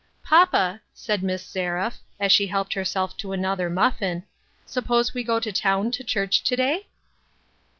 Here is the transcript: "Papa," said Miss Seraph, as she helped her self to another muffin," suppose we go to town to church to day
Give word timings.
"Papa," 0.23 0.81
said 0.95 1.21
Miss 1.21 1.45
Seraph, 1.45 1.99
as 2.19 2.31
she 2.31 2.47
helped 2.47 2.73
her 2.73 2.83
self 2.83 3.15
to 3.17 3.33
another 3.33 3.69
muffin," 3.69 4.23
suppose 4.65 5.13
we 5.13 5.23
go 5.23 5.39
to 5.39 5.51
town 5.51 5.91
to 5.91 6.03
church 6.03 6.41
to 6.45 6.55
day 6.55 6.87